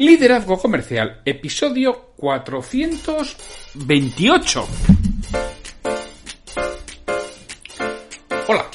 Liderazgo 0.00 0.58
Comercial, 0.58 1.20
episodio 1.26 2.14
428. 2.16 4.68
Hola, 8.48 8.66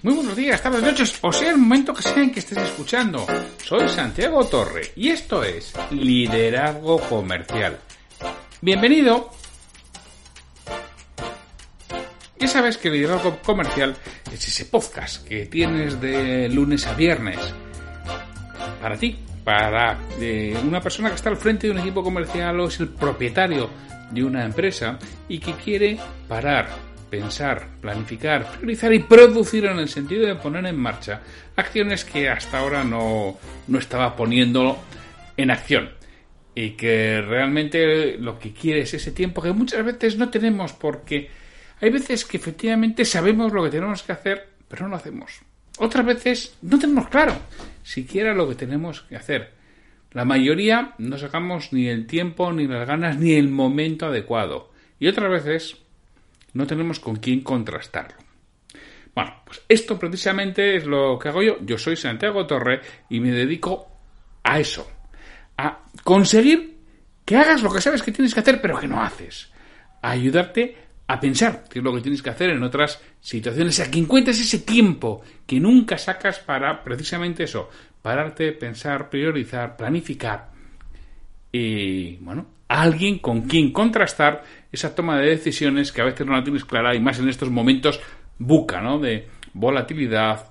muy 0.00 0.14
buenos 0.14 0.34
días, 0.34 0.62
tardes, 0.62 0.82
noches, 0.82 1.18
o 1.20 1.30
sea 1.30 1.50
el 1.50 1.58
momento 1.58 1.92
que 1.92 2.00
sea 2.00 2.22
en 2.22 2.30
que 2.30 2.40
estés 2.40 2.56
escuchando. 2.56 3.26
Soy 3.62 3.86
Santiago 3.90 4.46
Torre 4.46 4.92
y 4.96 5.10
esto 5.10 5.44
es 5.44 5.74
Liderazgo 5.90 7.00
Comercial. 7.00 7.78
Bienvenido. 8.62 9.32
Ya 12.38 12.48
sabes 12.48 12.78
que 12.78 12.88
Liderazgo 12.88 13.42
Comercial 13.42 13.94
es 14.32 14.48
ese 14.48 14.64
podcast 14.64 15.22
que 15.28 15.44
tienes 15.44 16.00
de 16.00 16.48
lunes 16.48 16.86
a 16.86 16.94
viernes 16.94 17.36
para 18.80 18.96
ti, 18.96 19.18
para 19.46 19.96
eh, 20.20 20.58
una 20.66 20.80
persona 20.80 21.08
que 21.08 21.14
está 21.14 21.30
al 21.30 21.36
frente 21.36 21.68
de 21.68 21.72
un 21.72 21.78
equipo 21.78 22.02
comercial 22.02 22.58
o 22.58 22.66
es 22.66 22.80
el 22.80 22.88
propietario 22.88 23.70
de 24.10 24.24
una 24.24 24.44
empresa 24.44 24.98
y 25.28 25.38
que 25.38 25.52
quiere 25.52 26.00
parar, 26.26 26.68
pensar, 27.08 27.68
planificar, 27.80 28.50
priorizar 28.50 28.92
y 28.92 28.98
producir 28.98 29.66
en 29.66 29.78
el 29.78 29.88
sentido 29.88 30.26
de 30.26 30.34
poner 30.34 30.66
en 30.66 30.76
marcha 30.76 31.20
acciones 31.54 32.04
que 32.04 32.28
hasta 32.28 32.58
ahora 32.58 32.82
no, 32.82 33.38
no 33.68 33.78
estaba 33.78 34.16
poniendo 34.16 34.78
en 35.36 35.52
acción. 35.52 35.90
Y 36.52 36.70
que 36.70 37.22
realmente 37.22 38.18
lo 38.18 38.40
que 38.40 38.52
quiere 38.52 38.80
es 38.80 38.94
ese 38.94 39.12
tiempo 39.12 39.42
que 39.42 39.52
muchas 39.52 39.84
veces 39.84 40.16
no 40.16 40.28
tenemos 40.28 40.72
porque 40.72 41.30
hay 41.80 41.90
veces 41.90 42.24
que 42.24 42.38
efectivamente 42.38 43.04
sabemos 43.04 43.52
lo 43.52 43.62
que 43.62 43.70
tenemos 43.70 44.02
que 44.02 44.10
hacer, 44.10 44.48
pero 44.66 44.86
no 44.86 44.88
lo 44.88 44.96
hacemos. 44.96 45.40
Otras 45.78 46.04
veces 46.04 46.56
no 46.62 46.80
tenemos 46.80 47.06
claro 47.06 47.36
siquiera 47.86 48.34
lo 48.34 48.48
que 48.48 48.56
tenemos 48.56 49.02
que 49.02 49.14
hacer. 49.14 49.52
La 50.10 50.24
mayoría 50.24 50.94
no 50.98 51.16
sacamos 51.18 51.72
ni 51.72 51.86
el 51.86 52.06
tiempo, 52.06 52.52
ni 52.52 52.66
las 52.66 52.86
ganas, 52.86 53.16
ni 53.16 53.34
el 53.34 53.48
momento 53.48 54.06
adecuado. 54.06 54.72
Y 54.98 55.06
otras 55.06 55.30
veces 55.30 55.76
no 56.52 56.66
tenemos 56.66 56.98
con 56.98 57.16
quién 57.16 57.42
contrastarlo. 57.42 58.16
Bueno, 59.14 59.34
pues 59.44 59.62
esto 59.68 59.98
precisamente 59.98 60.76
es 60.76 60.84
lo 60.84 61.16
que 61.18 61.28
hago 61.28 61.42
yo. 61.42 61.58
Yo 61.60 61.78
soy 61.78 61.96
Santiago 61.96 62.46
Torre 62.46 62.80
y 63.08 63.20
me 63.20 63.30
dedico 63.30 63.88
a 64.42 64.58
eso. 64.58 64.90
A 65.56 65.84
conseguir 66.02 66.78
que 67.24 67.36
hagas 67.36 67.62
lo 67.62 67.72
que 67.72 67.80
sabes 67.80 68.02
que 68.02 68.12
tienes 68.12 68.34
que 68.34 68.40
hacer, 68.40 68.60
pero 68.60 68.80
que 68.80 68.88
no 68.88 69.00
haces. 69.00 69.52
A 70.02 70.10
ayudarte 70.10 70.76
a 71.08 71.20
pensar 71.20 71.64
qué 71.70 71.78
es 71.78 71.84
lo 71.84 71.94
que 71.94 72.00
tienes 72.00 72.22
que 72.22 72.30
hacer 72.30 72.50
en 72.50 72.62
otras 72.62 73.00
situaciones, 73.20 73.78
a 73.80 73.90
que 73.90 73.98
encuentres 73.98 74.40
ese 74.40 74.60
tiempo 74.60 75.22
que 75.46 75.60
nunca 75.60 75.98
sacas 75.98 76.40
para 76.40 76.82
precisamente 76.82 77.44
eso, 77.44 77.68
pararte, 78.02 78.52
pensar, 78.52 79.08
priorizar, 79.08 79.76
planificar 79.76 80.50
y, 81.52 82.16
bueno, 82.16 82.46
alguien 82.68 83.18
con 83.18 83.42
quien 83.42 83.72
contrastar 83.72 84.42
esa 84.72 84.94
toma 84.94 85.18
de 85.18 85.30
decisiones 85.30 85.92
que 85.92 86.00
a 86.00 86.04
veces 86.04 86.26
no 86.26 86.32
la 86.32 86.44
tienes 86.44 86.64
clara 86.64 86.94
y 86.94 87.00
más 87.00 87.18
en 87.18 87.28
estos 87.28 87.50
momentos 87.50 88.00
buca, 88.38 88.80
¿no? 88.80 88.98
De 88.98 89.28
volatilidad, 89.54 90.48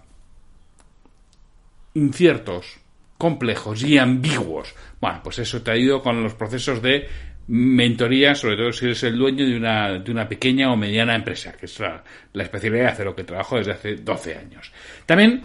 inciertos, 1.94 2.78
complejos 3.18 3.84
y 3.84 3.98
ambiguos. 3.98 4.74
Bueno, 5.00 5.22
pues 5.24 5.40
eso 5.40 5.62
te 5.62 5.72
ha 5.72 5.78
ido 5.78 6.02
con 6.02 6.24
los 6.24 6.34
procesos 6.34 6.82
de 6.82 7.08
mentoría, 7.48 8.34
sobre 8.34 8.58
todo 8.58 8.74
si 8.74 8.86
eres 8.86 9.04
el 9.04 9.18
dueño 9.18 9.46
de 9.46 9.56
una, 9.56 10.00
de 10.00 10.12
una 10.12 10.28
pequeña 10.28 10.72
o 10.72 10.78
mediana 10.78 11.16
empresa, 11.16 11.54
que 11.54 11.68
es 11.68 11.80
la, 11.80 12.04
especialidad 12.34 12.98
de 12.98 13.06
lo 13.06 13.16
que 13.16 13.24
trabajo 13.24 13.58
desde 13.58 13.72
hace 13.72 13.96
12 13.96 14.36
años. 14.36 14.72
También 15.06 15.44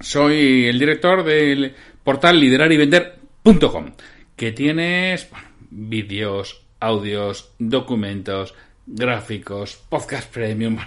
soy 0.00 0.66
el 0.66 0.78
director 0.78 1.22
del 1.22 1.74
portal 2.02 2.40
liderarivender.com, 2.40 3.92
que 4.34 4.52
tienes 4.52 5.28
vídeos, 5.70 6.62
audios, 6.80 7.52
documentos, 7.58 8.54
gráficos, 8.86 9.76
podcast 9.88 10.32
premium, 10.32 10.78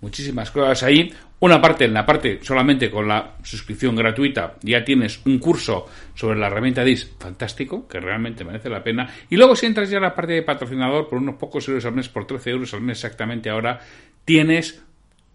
muchísimas 0.00 0.50
cosas 0.50 0.82
ahí 0.82 1.12
una 1.44 1.60
parte, 1.60 1.84
en 1.84 1.92
la 1.92 2.06
parte 2.06 2.38
solamente 2.42 2.90
con 2.90 3.06
la 3.06 3.34
suscripción 3.42 3.94
gratuita, 3.94 4.54
ya 4.62 4.82
tienes 4.82 5.20
un 5.26 5.38
curso 5.38 5.86
sobre 6.14 6.38
la 6.38 6.46
herramienta 6.46 6.82
DIS 6.82 7.16
fantástico, 7.18 7.86
que 7.86 8.00
realmente 8.00 8.44
merece 8.44 8.70
la 8.70 8.82
pena. 8.82 9.10
Y 9.28 9.36
luego 9.36 9.54
si 9.54 9.66
entras 9.66 9.90
ya 9.90 9.98
a 9.98 10.00
la 10.00 10.14
parte 10.14 10.32
de 10.32 10.42
patrocinador 10.42 11.06
por 11.06 11.18
unos 11.18 11.34
pocos 11.34 11.68
euros 11.68 11.84
al 11.84 11.92
mes, 11.92 12.08
por 12.08 12.26
13 12.26 12.50
euros 12.50 12.72
al 12.72 12.80
mes 12.80 12.96
exactamente 12.96 13.50
ahora, 13.50 13.78
tienes 14.24 14.82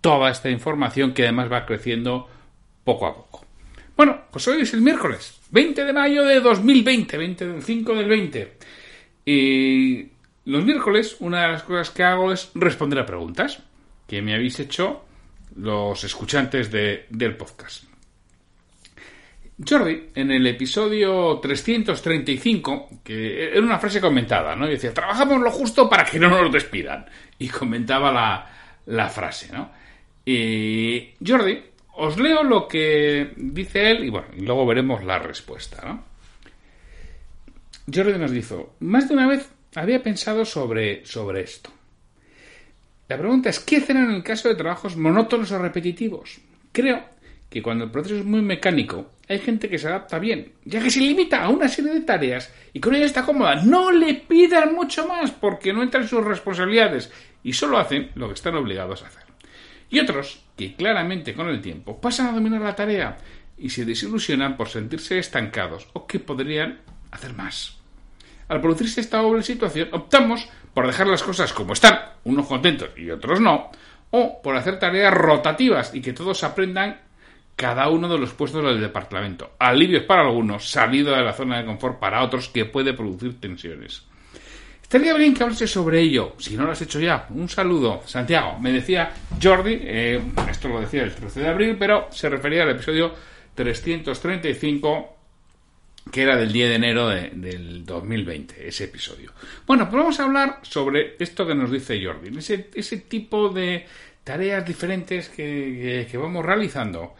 toda 0.02 0.31
esta 0.31 0.50
información 0.50 1.14
que 1.14 1.24
además 1.24 1.52
va 1.52 1.68
creciendo 1.68 2.28
poco 2.84 3.06
a 3.06 3.16
poco. 3.16 3.46
Bueno, 3.96 4.22
pues 4.31 4.47
hoy 4.47 4.62
es 4.62 4.74
el 4.74 4.81
miércoles, 4.81 5.40
20 5.52 5.86
de 5.86 5.94
mayo 5.94 6.24
de 6.24 6.40
2020, 6.40 7.18
20 7.18 7.47
del 7.50 7.62
5 7.62 7.94
del 7.94 8.08
20. 8.08 8.53
Y 9.26 10.08
los 10.46 10.66
miércoles 10.66 11.18
una 11.20 11.44
de 11.44 11.47
las 11.50 11.62
cosas 11.62 11.91
que 11.91 12.02
hago 12.02 12.31
es 12.31 12.50
responder 12.56 12.97
a 12.97 13.06
preguntas 13.06 13.62
que 14.08 14.24
me 14.24 14.34
habéis 14.34 14.59
hecho 14.59 15.03
los 15.55 16.03
escuchantes 16.03 16.71
del 16.71 17.35
podcast. 17.35 17.83
Jordi, 19.67 20.09
en 20.15 20.31
el 20.31 20.47
episodio 20.47 21.37
335, 21.39 23.01
que 23.03 23.49
era 23.51 23.61
una 23.61 23.77
frase 23.77 23.99
comentada, 23.99 24.55
¿no? 24.55 24.65
Y 24.67 24.71
decía, 24.71 24.93
trabajamos 24.93 25.41
lo 25.41 25.51
justo 25.51 25.89
para 25.89 26.05
que 26.05 26.17
no 26.17 26.29
nos 26.29 26.51
despidan. 26.51 27.05
Y 27.37 27.49
comentaba 27.49 28.11
la, 28.11 28.49
la 28.85 29.09
frase, 29.09 29.51
¿no? 29.51 29.69
Y 30.25 31.09
Jordi, 31.25 31.61
os 31.95 32.17
leo 32.17 32.43
lo 32.43 32.67
que 32.67 33.33
dice 33.35 33.91
él 33.91 34.05
y 34.05 34.09
bueno, 34.09 34.27
y 34.37 34.41
luego 34.41 34.66
veremos 34.66 35.03
la 35.03 35.19
respuesta. 35.19 35.99
Jordi 37.93 38.17
nos 38.17 38.31
dijo, 38.31 38.75
más 38.79 39.09
de 39.09 39.16
una 39.16 39.27
vez 39.27 39.49
había 39.75 40.01
pensado 40.01 40.45
sobre, 40.45 41.05
sobre 41.05 41.41
esto. 41.41 41.71
La 43.09 43.18
pregunta 43.18 43.50
es, 43.50 43.59
¿qué 43.59 43.78
hacer 43.78 43.96
en 43.96 44.12
el 44.12 44.22
caso 44.22 44.50
de 44.50 44.56
trabajos 44.56 44.96
monótonos 44.96 45.52
o 45.52 45.58
repetitivos? 45.58 46.42
Creo 46.72 47.03
que 47.50 47.64
cuando 47.64 47.86
el 47.86 47.90
proceso 47.90 48.18
es 48.18 48.24
muy 48.24 48.44
mecánico, 48.44 49.14
hay 49.28 49.40
gente 49.40 49.68
que 49.68 49.80
se 49.80 49.88
adapta 49.88 50.20
bien, 50.20 50.53
ya 50.64 50.80
que 50.80 50.92
se 50.92 51.00
limita 51.00 51.44
a 51.44 51.50
una 51.50 51.68
serie 51.68 51.92
de 51.92 52.02
tareas 52.02 52.53
y 52.72 52.80
con 52.80 52.94
ella 52.94 53.06
está 53.06 53.25
cómoda. 53.25 53.56
No 53.64 53.92
le 53.92 54.14
pidan 54.14 54.75
mucho 54.75 55.08
más 55.08 55.31
porque 55.31 55.74
no 55.74 55.81
entran 55.81 56.08
sus 56.08 56.24
responsabilidades 56.24 57.12
y 57.44 57.53
solo 57.53 57.80
hacen 57.80 58.12
lo 58.14 58.28
que 58.28 58.36
están 58.36 58.56
obligados 58.56 59.02
a 59.02 59.08
hacer. 59.08 59.24
Y 59.90 59.97
otros 59.97 60.46
que 60.56 60.76
claramente 60.76 61.34
con 61.34 61.50
el 61.50 61.62
tiempo 61.62 62.00
pasan 62.00 62.28
a 62.28 62.34
dominar 62.34 62.62
la 62.62 62.76
tarea 62.76 63.18
y 63.58 63.72
se 63.72 63.86
desilusionan 63.86 64.56
por 64.56 64.70
sentirse 64.70 65.18
estancados 65.18 65.88
o 65.94 66.06
que 66.06 66.20
podrían 66.20 66.81
hacer 67.09 67.34
más. 67.34 67.80
Al 68.50 68.62
producirse 68.62 69.02
esta 69.02 69.18
doble 69.18 69.41
situación, 69.41 69.90
optamos 69.94 70.47
por 70.74 70.88
dejar 70.88 71.07
las 71.07 71.24
cosas 71.24 71.53
como 71.53 71.74
están, 71.74 72.00
unos 72.24 72.47
contentos 72.47 72.90
y 72.97 73.09
otros 73.09 73.40
no, 73.40 73.72
o 74.12 74.41
por 74.41 74.56
hacer 74.56 74.80
tareas 74.80 75.13
rotativas 75.13 75.94
y 75.94 76.02
que 76.02 76.13
todos 76.13 76.44
aprendan 76.44 77.00
cada 77.56 77.90
uno 77.90 78.07
de 78.07 78.18
los 78.18 78.31
puestos 78.34 78.63
del 78.63 78.79
departamento. 78.79 79.52
Alivios 79.59 80.03
para 80.03 80.22
algunos, 80.22 80.69
salido 80.69 81.16
de 81.16 81.24
la 81.24 81.34
zona 81.34 81.58
de 81.59 81.66
confort 81.66 81.99
para 81.99 82.23
otros 82.23 82.47
que 82.47 82.66
puede 82.66 82.93
producir 82.93 83.40
tensiones. 83.40 84.03
Estaría 84.82 85.14
bien 85.14 85.35
que 85.35 85.43
hablase 85.43 85.67
sobre 85.67 85.99
ello, 85.99 86.34
si 86.40 86.58
no 86.58 86.66
lo 86.66 86.72
has 86.72 86.82
hecho 86.82 86.99
ya. 86.99 87.28
Un 87.29 87.47
saludo, 87.47 88.02
Santiago. 88.05 88.58
Me 88.59 88.72
decía 88.72 89.11
Jordi, 89.40 89.78
eh, 89.84 90.22
esto 90.49 90.67
lo 90.67 90.79
decía 90.79 91.03
el 91.03 91.14
13 91.14 91.41
de 91.41 91.47
abril, 91.47 91.76
pero 91.78 92.08
se 92.09 92.29
refería 92.29 92.64
al 92.64 92.72
episodio 92.72 93.14
335 93.53 95.18
que 96.11 96.23
era 96.23 96.35
del 96.35 96.52
10 96.52 96.70
de 96.70 96.76
enero 96.76 97.08
del 97.08 97.85
2020, 97.85 98.67
ese 98.67 98.85
episodio. 98.85 99.32
Bueno, 99.66 99.90
pues 99.90 100.02
vamos 100.02 100.20
a 100.20 100.23
hablar 100.23 100.59
sobre 100.64 101.16
esto 101.20 101.46
que 101.46 101.56
nos 101.56 101.72
dice 101.72 102.03
Jordi, 102.03 102.38
ese, 102.38 102.70
ese 102.73 102.97
tipo 102.97 103.50
de 103.50 103.85
tareas 104.23 104.66
diferentes 104.66 105.29
que, 105.29 106.08
vamos 106.14 106.46
realizando 106.46 107.16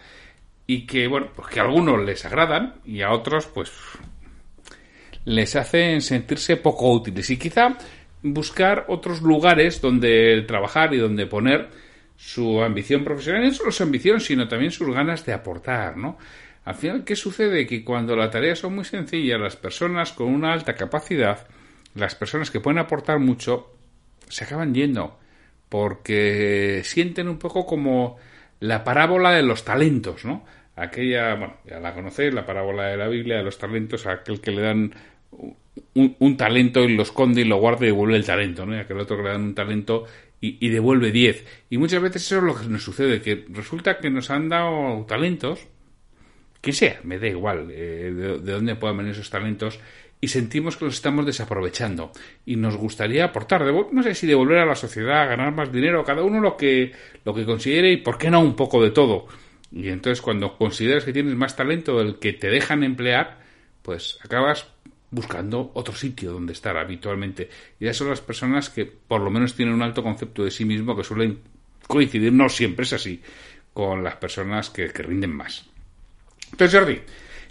y 0.68 0.86
que, 0.86 1.08
bueno, 1.08 1.30
pues 1.36 1.48
que 1.50 1.60
a 1.60 1.64
algunos 1.64 2.04
les 2.06 2.24
agradan 2.26 2.76
y 2.86 3.02
a 3.02 3.12
otros, 3.12 3.48
pues, 3.48 3.72
les 5.26 5.56
hacen 5.56 6.02
sentirse 6.02 6.58
poco 6.58 6.92
útiles 6.92 7.30
y 7.30 7.38
quizá 7.38 7.78
buscar 8.22 8.86
otros 8.90 9.22
lugares 9.22 9.82
donde 9.82 10.44
trabajar 10.48 10.94
y 10.94 10.98
donde 10.98 11.26
poner 11.26 11.70
su 12.16 12.62
ambición 12.62 13.04
profesional, 13.04 13.46
no 13.46 13.54
solo 13.54 13.72
su 13.72 13.84
ambición, 13.84 14.20
sino 14.20 14.48
también 14.48 14.72
sus 14.72 14.94
ganas 14.94 15.26
de 15.26 15.34
aportar, 15.34 15.98
¿no? 15.98 16.18
Al 16.70 16.76
final, 16.76 17.04
¿qué 17.04 17.16
sucede? 17.16 17.66
Que 17.66 17.84
cuando 17.84 18.16
las 18.16 18.30
tareas 18.30 18.60
son 18.60 18.76
muy 18.76 18.86
sencillas, 18.86 19.42
las 19.42 19.56
personas 19.56 20.14
con 20.14 20.28
una 20.28 20.54
alta 20.54 20.76
capacidad, 20.76 21.48
las 21.96 22.14
personas 22.14 22.52
que 22.52 22.60
pueden 22.60 22.78
aportar 22.78 23.18
mucho, 23.18 23.74
se 24.28 24.44
acaban 24.44 24.76
yendo 24.76 25.18
porque 25.68 26.84
sienten 26.84 27.28
un 27.28 27.40
poco 27.40 27.66
como 27.66 28.18
la 28.60 28.84
parábola 28.84 29.32
de 29.32 29.42
los 29.42 29.66
talentos, 29.66 30.26
¿no? 30.26 30.46
Aquella, 30.76 31.34
bueno, 31.34 31.58
ya 31.66 31.80
la 31.80 31.96
conocéis, 31.96 32.36
la 32.36 32.46
parábola 32.46 32.84
de 32.84 32.98
la 32.98 33.08
Biblia 33.08 33.38
de 33.38 33.44
los 33.46 33.58
talentos, 33.58 34.06
aquel 34.06 34.40
que 34.40 34.52
le 34.52 34.62
dan 34.62 34.94
un, 35.96 36.38
talento 36.38 36.84
y 36.84 36.96
lo 36.96 37.02
esconde 37.02 37.42
y 37.42 37.46
lo 37.46 37.58
guarda 37.58 37.86
y 37.86 37.88
devuelve 37.88 38.16
el 38.16 38.26
talento, 38.26 38.68
¿no? 38.68 38.76
Y 38.76 38.80
aquel 38.80 39.00
otro 39.00 39.18
que 39.18 39.24
le 39.24 39.30
dan 39.30 39.42
un 39.42 39.56
talento 39.56 40.06
y, 40.40 40.70
devuelve 40.70 41.12
diez. 41.12 41.48
Y 41.72 41.80
muchas 41.80 42.00
veces 42.00 42.28
eso 42.28 42.38
es 42.38 42.44
lo 42.44 42.56
que 42.56 42.68
nos 42.68 42.84
sucede, 42.84 43.24
que 43.24 43.44
resulta 43.50 43.98
que 43.98 44.12
nos 44.12 44.30
han 44.30 44.50
dado 44.50 45.04
talentos, 45.08 45.68
que 46.62 46.74
sea, 46.74 47.00
me 47.04 47.20
da 47.20 47.28
igual 47.28 47.70
eh, 47.72 48.12
de, 48.14 48.40
de, 48.40 48.52
dónde 48.52 48.76
puedan 48.76 48.98
venir 48.98 49.14
esos 49.14 49.30
talentos, 49.30 49.80
y 50.22 50.28
sentimos 50.28 50.76
que 50.76 50.86
los 50.86 50.96
estamos 50.96 51.26
desaprovechando 51.26 52.12
y 52.46 52.58
nos 52.58 52.76
gustaría 52.76 53.26
aportar, 53.26 53.64
no 53.64 54.04
sé 54.04 54.14
si 54.16 54.28
devolver 54.28 54.58
a 54.60 54.66
la 54.66 54.76
sociedad, 54.76 55.30
ganar 55.30 55.54
más 55.54 55.72
dinero, 55.72 56.04
cada 56.04 56.24
uno 56.24 56.42
lo 56.42 56.58
que, 56.58 56.92
lo 57.24 57.34
que 57.34 57.46
considere 57.46 57.92
y 57.92 57.98
por 57.98 58.18
qué 58.18 58.30
no 58.30 58.42
un 58.42 58.56
poco 58.56 58.84
de 58.84 58.92
todo. 58.92 59.28
Y 59.72 59.88
entonces 59.90 60.22
cuando 60.22 60.58
consideras 60.58 61.06
que 61.06 61.14
tienes 61.14 61.36
más 61.36 61.56
talento 61.56 62.00
del 62.00 62.20
que 62.20 62.34
te 62.34 62.50
dejan 62.50 62.84
emplear, 62.84 63.40
pues 63.82 64.20
acabas 64.22 64.68
buscando 65.12 65.72
otro 65.74 65.96
sitio 65.96 66.34
donde 66.34 66.54
estar 66.54 66.76
habitualmente. 66.76 67.50
Y 67.80 67.86
esas 67.86 67.98
son 67.98 68.10
las 68.10 68.22
personas 68.22 68.70
que 68.70 68.86
por 68.86 69.22
lo 69.22 69.30
menos 69.30 69.56
tienen 69.56 69.76
un 69.76 69.82
alto 69.82 70.04
concepto 70.04 70.44
de 70.44 70.52
sí 70.52 70.66
mismo 70.66 70.98
que 70.98 71.04
suelen 71.04 71.40
coincidir, 71.88 72.34
no 72.34 72.50
siempre 72.50 72.84
es 72.84 72.94
así, 72.94 73.22
con 73.74 74.04
las 74.04 74.18
personas 74.18 74.70
que, 74.70 74.90
que 74.90 75.04
rinden 75.04 75.34
más. 75.34 75.69
Entonces, 76.52 76.80
Jordi, 76.80 77.00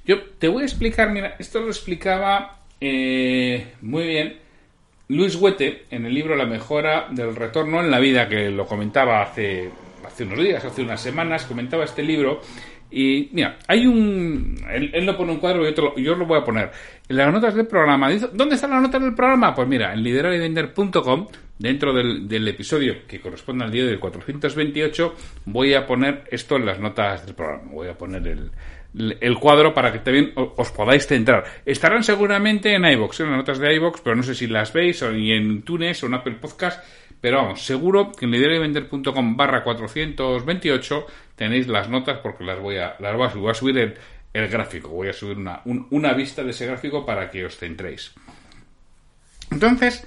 yo 0.04 0.22
te 0.38 0.48
voy 0.48 0.62
a 0.62 0.66
explicar, 0.66 1.10
mira, 1.10 1.36
esto 1.38 1.60
lo 1.60 1.68
explicaba 1.68 2.58
eh, 2.80 3.74
muy 3.82 4.06
bien. 4.06 4.38
Luis 5.08 5.36
Huete, 5.36 5.84
en 5.90 6.04
el 6.04 6.14
libro 6.14 6.36
La 6.36 6.44
mejora 6.44 7.08
del 7.10 7.34
retorno 7.34 7.80
en 7.80 7.90
la 7.90 7.98
vida, 7.98 8.28
que 8.28 8.50
lo 8.50 8.66
comentaba 8.66 9.22
hace, 9.22 9.70
hace 10.06 10.24
unos 10.24 10.38
días, 10.38 10.64
hace 10.64 10.82
unas 10.82 11.00
semanas, 11.00 11.46
comentaba 11.46 11.84
este 11.84 12.02
libro. 12.02 12.40
Y 12.90 13.28
mira, 13.32 13.58
hay 13.66 13.86
un. 13.86 14.56
Él, 14.70 15.04
no 15.04 15.16
pone 15.16 15.32
un 15.32 15.38
cuadro 15.38 15.68
y 15.68 15.74
yo, 15.74 15.94
yo 15.96 16.14
lo 16.14 16.26
voy 16.26 16.38
a 16.38 16.44
poner. 16.44 16.70
En 17.08 17.16
las 17.16 17.32
notas 17.32 17.54
del 17.54 17.66
programa. 17.66 18.10
¿Dónde 18.32 18.54
está 18.54 18.66
la 18.66 18.80
nota 18.80 18.98
del 18.98 19.14
programa? 19.14 19.54
Pues 19.54 19.68
mira, 19.68 19.92
en 19.92 20.02
liderarivender.com, 20.02 21.26
dentro 21.58 21.92
del, 21.92 22.26
del, 22.26 22.48
episodio 22.48 23.06
que 23.06 23.20
corresponde 23.20 23.64
al 23.64 23.70
día 23.70 23.84
del 23.84 24.00
428, 24.00 25.14
voy 25.46 25.74
a 25.74 25.86
poner 25.86 26.24
esto 26.30 26.56
en 26.56 26.64
las 26.64 26.78
notas 26.78 27.26
del 27.26 27.34
programa. 27.34 27.70
Voy 27.70 27.88
a 27.88 27.96
poner 27.96 28.26
el, 28.26 28.50
el 28.98 29.38
cuadro 29.38 29.72
para 29.72 29.92
que 29.92 30.00
también 30.00 30.32
os 30.34 30.70
podáis 30.72 31.06
centrar. 31.06 31.44
Estarán 31.64 32.02
seguramente 32.02 32.74
en 32.74 32.84
iBox, 32.84 33.20
en 33.20 33.30
las 33.30 33.38
notas 33.38 33.58
de 33.58 33.74
iBox, 33.74 34.00
pero 34.00 34.16
no 34.16 34.22
sé 34.22 34.34
si 34.34 34.46
las 34.46 34.72
veis 34.72 35.02
o 35.02 35.12
ni 35.12 35.32
en 35.32 35.62
Tunes 35.62 36.02
o 36.02 36.06
en 36.06 36.14
Apple 36.14 36.36
Podcast. 36.40 36.84
Pero 37.20 37.38
vamos, 37.38 37.62
seguro 37.62 38.12
que 38.12 38.26
en 38.26 38.32
liderevender.com 38.32 39.36
barra 39.36 39.64
428 39.64 41.06
tenéis 41.34 41.66
las 41.66 41.88
notas 41.88 42.18
porque 42.18 42.44
las 42.44 42.60
voy 42.60 42.76
a, 42.76 42.96
las. 43.00 43.34
Voy 43.34 43.50
a 43.50 43.54
subir 43.54 43.78
el, 43.78 43.94
el 44.32 44.48
gráfico, 44.48 44.88
voy 44.88 45.08
a 45.08 45.12
subir 45.12 45.36
una, 45.36 45.62
una 45.64 46.12
vista 46.12 46.44
de 46.44 46.50
ese 46.50 46.66
gráfico 46.66 47.04
para 47.04 47.30
que 47.30 47.44
os 47.44 47.56
centréis. 47.56 48.14
Entonces, 49.50 50.06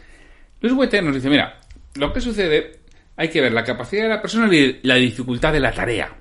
Luis 0.61 0.73
Huete 0.73 1.01
nos 1.01 1.15
dice, 1.15 1.29
mira, 1.29 1.59
lo 1.95 2.13
que 2.13 2.21
sucede, 2.21 2.79
hay 3.17 3.29
que 3.29 3.41
ver 3.41 3.51
la 3.51 3.63
capacidad 3.63 4.03
de 4.03 4.09
la 4.09 4.21
persona 4.21 4.53
y 4.53 4.79
la 4.83 4.95
dificultad 4.95 5.51
de 5.51 5.59
la 5.59 5.73
tarea. 5.73 6.20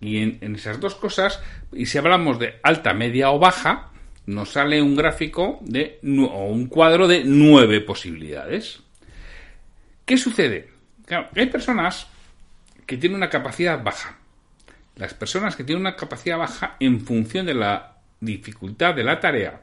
Y 0.00 0.22
en, 0.22 0.54
esas 0.54 0.80
dos 0.80 0.94
cosas, 0.94 1.42
y 1.72 1.86
si 1.86 1.98
hablamos 1.98 2.38
de 2.38 2.58
alta, 2.62 2.94
media 2.94 3.30
o 3.30 3.38
baja, 3.38 3.90
nos 4.26 4.52
sale 4.52 4.80
un 4.80 4.96
gráfico 4.96 5.58
de, 5.62 5.98
o 6.02 6.46
un 6.46 6.66
cuadro 6.66 7.06
de 7.06 7.22
nueve 7.24 7.80
posibilidades. 7.80 8.80
¿Qué 10.06 10.16
sucede? 10.16 10.70
Hay 11.36 11.46
personas 11.46 12.06
que 12.86 12.96
tienen 12.96 13.16
una 13.16 13.28
capacidad 13.28 13.82
baja. 13.82 14.18
Las 14.96 15.14
personas 15.14 15.54
que 15.54 15.64
tienen 15.64 15.82
una 15.82 15.96
capacidad 15.96 16.38
baja 16.38 16.76
en 16.80 17.00
función 17.00 17.46
de 17.46 17.54
la 17.54 17.96
dificultad 18.20 18.94
de 18.94 19.04
la 19.04 19.20
tarea 19.20 19.60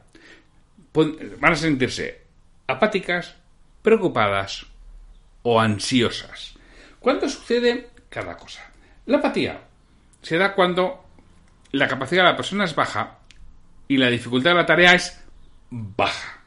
van 0.92 1.52
a 1.52 1.56
sentirse 1.56 2.22
apáticas, 2.66 3.36
preocupadas 3.82 4.66
o 5.42 5.60
ansiosas. 5.60 6.54
¿Cuándo 6.98 7.28
sucede 7.28 7.90
cada 8.08 8.36
cosa? 8.36 8.70
La 9.06 9.18
apatía 9.18 9.67
se 10.28 10.36
da 10.36 10.54
cuando 10.54 11.02
la 11.72 11.88
capacidad 11.88 12.22
de 12.22 12.30
la 12.32 12.36
persona 12.36 12.64
es 12.64 12.74
baja 12.74 13.20
y 13.88 13.96
la 13.96 14.10
dificultad 14.10 14.50
de 14.50 14.56
la 14.56 14.66
tarea 14.66 14.92
es 14.92 15.24
baja. 15.70 16.42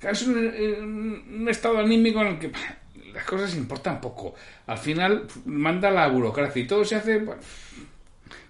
Es 0.00 0.22
un, 0.22 1.46
estado 1.46 1.80
anímico 1.80 2.22
en 2.22 2.28
el 2.28 2.38
que 2.38 2.50
las 3.12 3.24
cosas 3.24 3.54
importan 3.56 4.00
poco. 4.00 4.34
Al 4.66 4.78
final 4.78 5.26
manda 5.44 5.90
la 5.90 6.08
burocracia 6.08 6.62
y 6.62 6.66
todo 6.66 6.82
se 6.82 6.96
hace 6.96 7.22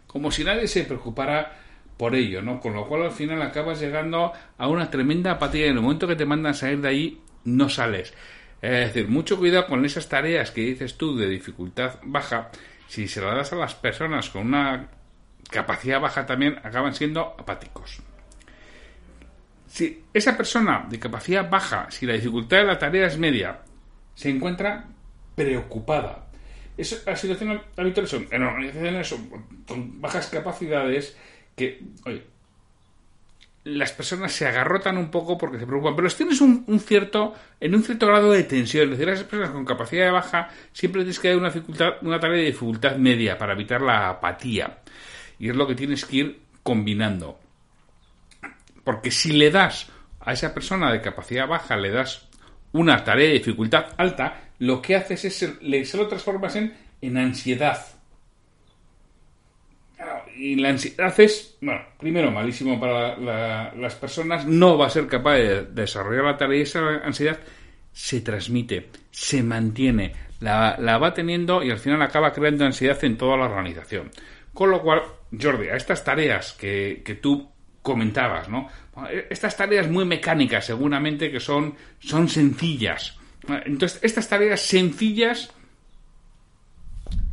como 0.07 0.31
si 0.31 0.45
nadie 0.45 0.69
se 0.69 0.85
preocupara 0.85 1.59
por 1.97 2.15
ello, 2.15 2.41
¿no? 2.41 2.61
Con 2.61 2.75
lo 2.75 2.87
cual 2.87 3.03
al 3.03 3.11
final 3.11 3.43
acabas 3.43 3.81
llegando 3.81 4.33
a 4.57 4.69
una 4.69 4.89
tremenda 4.89 5.33
apatía 5.33 5.67
y 5.67 5.71
en 5.71 5.79
el 5.79 5.83
momento 5.83 6.07
que 6.07 6.15
te 6.15 6.27
mandan 6.27 6.55
salir 6.55 6.81
de 6.81 6.89
ahí 6.89 7.21
no 7.43 7.69
sales. 7.69 8.15
Es 8.63 8.95
decir, 8.95 9.09
mucho 9.09 9.37
cuidado 9.37 9.67
con 9.67 9.85
esas 9.85 10.09
tareas 10.09 10.53
que 10.53 10.61
dices 10.61 10.97
tú 10.97 11.17
de 11.17 11.29
dificultad 11.29 11.97
baja, 12.05 12.51
si 12.91 13.07
se 13.07 13.21
la 13.21 13.37
das 13.37 13.53
a 13.53 13.57
las 13.57 13.77
personas 13.77 14.31
con 14.31 14.49
una 14.49 14.89
capacidad 15.49 16.01
baja 16.01 16.27
también, 16.27 16.59
acaban 16.65 16.93
siendo 16.93 17.37
apáticos. 17.39 18.01
Si 19.69 20.07
esa 20.13 20.37
persona 20.37 20.89
de 20.91 20.99
capacidad 20.99 21.49
baja, 21.49 21.89
si 21.93 22.05
la 22.05 22.15
dificultad 22.15 22.57
de 22.57 22.65
la 22.65 22.81
tarea 22.81 23.07
es 23.07 23.17
media, 23.17 23.61
se 24.17 24.31
encuentra 24.31 24.89
preocupada. 25.37 26.27
Es 26.77 27.07
la 27.07 27.15
situación 27.15 27.63
habitual 27.77 28.09
son 28.09 28.27
en 28.29 28.43
organizaciones 28.43 29.15
con 29.69 30.01
bajas 30.01 30.27
capacidades 30.27 31.17
que, 31.55 31.81
oye, 32.07 32.25
las 33.65 33.93
personas 33.93 34.33
se 34.33 34.47
agarrotan 34.47 34.97
un 34.97 35.11
poco 35.11 35.37
porque 35.37 35.59
se 35.59 35.67
preocupan, 35.67 35.95
pero 35.95 36.09
tienes 36.09 36.41
un, 36.41 36.65
cierto, 36.81 37.35
en 37.61 37.75
un 37.75 37.83
cierto 37.83 38.07
grado 38.07 38.33
de 38.33 38.45
tensión. 38.45 38.85
Es 38.85 38.99
decir, 38.99 39.09
esas 39.09 39.27
personas 39.27 39.51
con 39.51 39.65
capacidad 39.65 40.07
de 40.07 40.11
baja 40.11 40.49
siempre 40.73 41.03
tienes 41.03 41.19
que 41.19 41.29
dar 41.29 41.37
una, 41.37 41.51
dificultad, 41.51 41.91
una 42.03 42.19
tarea 42.19 42.39
de 42.39 42.47
dificultad 42.47 42.97
media 42.97 43.37
para 43.37 43.53
evitar 43.53 43.83
la 43.83 44.09
apatía. 44.09 44.79
Y 45.39 45.51
es 45.51 45.57
lo 45.57 45.67
que 45.67 45.75
tienes 45.75 46.05
que 46.05 46.17
ir 46.17 46.41
combinando. 46.63 47.39
Porque 48.83 49.11
si 49.11 49.33
le 49.33 49.51
das 49.51 49.91
a 50.21 50.33
esa 50.33 50.55
persona 50.55 50.91
de 50.91 51.03
capacidad 51.03 51.47
baja, 51.47 51.77
le 51.77 51.91
das 51.91 52.29
una 52.73 53.05
tarea 53.05 53.29
de 53.29 53.35
dificultad 53.35 53.87
alta, 53.99 54.53
lo 54.59 54.81
que 54.81 54.97
haces 54.97 55.25
es, 55.25 55.63
le, 55.63 55.85
se 55.85 55.97
lo 55.97 56.09
transformas 56.09 56.57
en, 56.57 56.75
en 57.01 57.19
ansiedad 57.19 58.00
y 60.41 60.57
la 60.57 60.71
ansiedad 60.71 61.19
es, 61.21 61.59
bueno, 61.61 61.83
primero 61.99 62.31
malísimo 62.31 62.81
para 62.81 63.17
las 63.75 63.95
personas, 63.97 64.47
no 64.47 64.79
va 64.79 64.87
a 64.87 64.91
ser 64.91 65.07
capaz 65.07 65.35
de 65.35 65.63
desarrollar 65.67 66.25
la 66.25 66.37
tarea 66.39 66.59
y 66.59 66.63
esa 66.63 66.81
ansiedad 67.05 67.39
se 67.93 68.23
transmite, 68.23 68.89
se 69.11 69.43
mantiene, 69.43 70.15
la, 70.41 70.99
va 70.99 71.13
teniendo 71.13 71.63
y 71.63 71.71
al 71.71 71.79
final 71.79 72.01
acaba 72.01 72.33
creando 72.33 72.65
ansiedad 72.65 73.03
en 73.05 73.19
toda 73.19 73.37
la 73.37 73.45
organización. 73.45 74.11
Con 74.55 74.71
lo 74.71 74.81
cual, 74.81 75.03
Jordi, 75.39 75.69
a 75.69 75.77
estas 75.77 76.03
tareas 76.05 76.55
que, 76.55 77.03
que 77.05 77.17
tú 77.17 77.51
comentabas, 77.83 78.49
¿no? 78.49 78.69
Estas 79.29 79.57
tareas 79.57 79.89
muy 79.89 80.07
mecánicas, 80.07 80.65
seguramente 80.65 81.31
que 81.31 81.41
son, 81.41 81.75
son 81.99 82.29
sencillas. 82.29 83.19
Entonces, 83.67 84.01
estas 84.03 84.29
tareas 84.29 84.61
sencillas, 84.61 85.53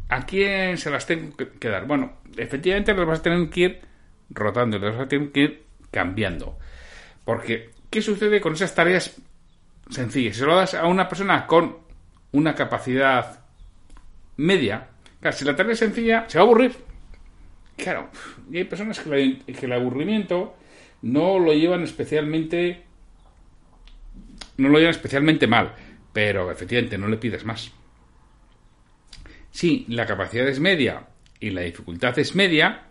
¿a 0.09 0.25
quién 0.25 0.77
se 0.77 0.89
las 0.89 1.05
tengo 1.05 1.35
que 1.35 1.69
dar? 1.69 1.85
Bueno, 1.85 2.13
efectivamente 2.35 2.93
los 2.93 3.07
vas 3.07 3.19
a 3.19 3.23
tener 3.23 3.49
que 3.49 3.59
ir 3.59 3.81
rotando, 4.29 4.79
los 4.79 4.95
vas 4.95 5.05
a 5.05 5.07
tener 5.07 5.31
que 5.31 5.39
ir 5.39 5.63
cambiando. 5.91 6.57
Porque, 7.25 7.71
¿qué 7.89 8.01
sucede 8.01 8.39
con 8.41 8.53
esas 8.53 8.73
tareas 8.73 9.15
sencillas? 9.89 10.37
Si 10.37 10.43
lo 10.43 10.55
das 10.55 10.73
a 10.73 10.87
una 10.87 11.07
persona 11.07 11.45
con 11.47 11.77
una 12.31 12.55
capacidad 12.55 13.41
media, 14.37 14.87
claro, 15.19 15.35
si 15.35 15.45
la 15.45 15.55
tarea 15.55 15.73
es 15.73 15.79
sencilla, 15.79 16.25
se 16.27 16.37
va 16.37 16.43
a 16.43 16.47
aburrir. 16.47 16.75
Claro, 17.75 18.09
y 18.51 18.57
hay 18.57 18.63
personas 18.63 18.99
que, 18.99 19.41
que 19.45 19.65
el 19.65 19.73
aburrimiento 19.73 20.55
no 21.01 21.37
lo 21.37 21.53
llevan 21.53 21.83
especialmente 21.83 22.83
no 24.57 24.69
lo 24.69 24.79
llevan 24.79 24.91
especialmente 24.91 25.47
mal, 25.47 25.73
pero 26.11 26.51
efectivamente 26.51 26.97
no 26.97 27.07
le 27.07 27.17
pides 27.17 27.45
más. 27.45 27.71
Si 29.57 29.85
la 29.87 30.05
capacidad 30.05 30.47
es 30.47 30.59
media 30.59 31.07
y 31.39 31.49
la 31.49 31.61
dificultad 31.61 32.19
es 32.19 32.35
media, 32.35 32.83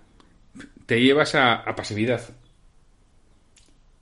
te 0.84 1.00
llevas 1.00 1.36
a, 1.36 1.62
pasividad. 1.76 2.20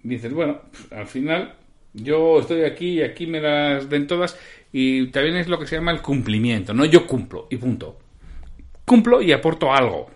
Dices, 0.02 0.32
bueno, 0.32 0.62
al 0.90 1.06
final 1.06 1.56
yo 1.92 2.40
estoy 2.40 2.62
aquí 2.62 3.00
y 3.00 3.02
aquí 3.02 3.26
me 3.26 3.42
las 3.42 3.90
den 3.90 4.06
todas 4.06 4.40
y 4.72 5.08
también 5.08 5.36
es 5.36 5.46
lo 5.46 5.58
que 5.58 5.66
se 5.66 5.76
llama 5.76 5.92
el 5.92 6.00
cumplimiento, 6.00 6.72
¿no? 6.72 6.86
Yo 6.86 7.06
cumplo 7.06 7.48
y 7.50 7.58
punto. 7.58 7.98
Cumplo 8.86 9.20
y 9.20 9.32
aporto 9.32 9.70
algo. 9.70 10.10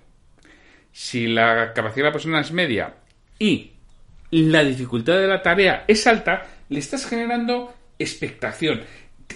si 0.91 1.27
la 1.27 1.75
capacidad 1.75 2.05
de 2.05 2.09
la 2.09 2.13
persona 2.13 2.41
es 2.41 2.51
media 2.51 2.95
y 3.39 3.73
la 4.31 4.65
dificultad 4.65 5.19
de 5.19 5.27
la 5.27 5.43
tarea 5.43 5.85
es 5.87 6.07
alta, 6.07 6.47
le 6.71 6.79
estás 6.79 7.05
generando 7.05 7.75
expectación. 7.99 8.81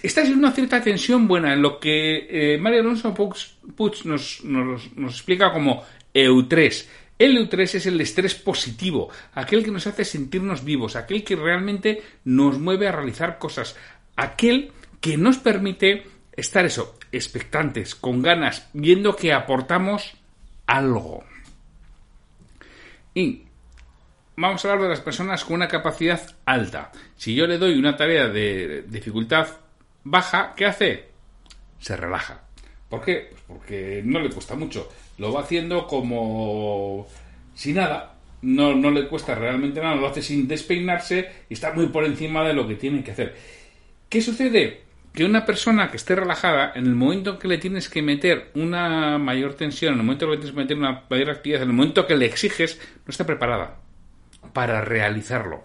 Estás 0.02 0.28
en 0.28 0.38
una 0.38 0.52
cierta 0.52 0.80
tensión 0.80 1.28
buena 1.28 1.52
en 1.52 1.62
lo 1.62 1.78
que 1.78 2.54
eh, 2.54 2.58
Mario 2.58 2.80
Alonso 2.80 3.14
Puig 3.14 4.04
nos, 4.04 4.44
nos, 4.44 4.96
nos 4.96 5.14
explica 5.14 5.52
como 5.52 5.84
EU3. 6.14 6.86
El 7.18 7.36
EU3 7.36 7.74
es 7.74 7.86
el 7.86 8.00
estrés 8.00 8.34
positivo, 8.34 9.10
aquel 9.34 9.64
que 9.64 9.70
nos 9.70 9.86
hace 9.86 10.04
sentirnos 10.04 10.64
vivos, 10.64 10.96
aquel 10.96 11.22
que 11.22 11.36
realmente 11.36 12.02
nos 12.24 12.58
mueve 12.58 12.88
a 12.88 12.92
realizar 12.92 13.38
cosas, 13.38 13.76
aquel 14.16 14.72
que 15.00 15.16
nos 15.16 15.38
permite 15.38 16.04
estar 16.32 16.64
eso, 16.64 16.98
expectantes, 17.12 17.94
con 17.94 18.22
ganas, 18.22 18.68
viendo 18.72 19.14
que 19.14 19.32
aportamos 19.32 20.14
algo. 20.66 21.22
Y 23.14 23.42
vamos 24.36 24.64
a 24.64 24.68
hablar 24.68 24.84
de 24.84 24.90
las 24.90 25.00
personas 25.00 25.44
con 25.44 25.54
una 25.54 25.68
capacidad 25.68 26.20
alta. 26.44 26.90
Si 27.16 27.34
yo 27.34 27.46
le 27.46 27.58
doy 27.58 27.78
una 27.78 27.96
tarea 27.96 28.28
de 28.28 28.82
dificultad 28.88 29.46
baja, 30.04 30.52
¿qué 30.56 30.66
hace? 30.66 31.08
Se 31.78 31.96
relaja. 31.96 32.42
¿Por 32.88 33.02
qué? 33.02 33.28
Pues 33.30 33.42
porque 33.46 34.02
no 34.04 34.20
le 34.20 34.30
cuesta 34.30 34.54
mucho. 34.54 34.90
Lo 35.18 35.32
va 35.32 35.42
haciendo 35.42 35.86
como 35.86 37.06
si 37.54 37.72
nada. 37.72 38.14
No, 38.42 38.74
no 38.74 38.90
le 38.90 39.06
cuesta 39.06 39.36
realmente 39.36 39.80
nada, 39.80 39.94
lo 39.94 40.08
hace 40.08 40.20
sin 40.20 40.48
despeinarse 40.48 41.30
y 41.48 41.54
está 41.54 41.72
muy 41.72 41.86
por 41.86 42.04
encima 42.04 42.42
de 42.42 42.52
lo 42.52 42.66
que 42.66 42.74
tiene 42.74 43.04
que 43.04 43.12
hacer. 43.12 43.36
¿Qué 44.08 44.20
sucede? 44.20 44.82
Que 45.14 45.24
una 45.24 45.46
persona 45.46 45.90
que 45.90 45.96
esté 45.96 46.16
relajada, 46.16 46.72
en 46.74 46.86
el 46.86 46.94
momento 46.96 47.30
en 47.30 47.38
que 47.38 47.46
le 47.46 47.58
tienes 47.58 47.88
que 47.88 48.02
meter 48.02 48.50
una 48.54 49.16
mayor 49.18 49.54
tensión, 49.54 49.94
en 49.94 50.00
el 50.00 50.04
momento 50.04 50.24
en 50.24 50.30
que 50.30 50.34
le 50.34 50.40
tienes 50.40 50.54
que 50.54 50.60
meter 50.60 50.76
una 50.76 51.04
mayor 51.08 51.30
actividad, 51.30 51.62
en 51.62 51.68
el 51.68 51.74
momento 51.74 52.06
que 52.06 52.16
le 52.16 52.26
exiges, 52.26 52.80
no 53.06 53.10
está 53.10 53.24
preparada 53.24 53.78
para 54.52 54.80
realizarlo. 54.80 55.62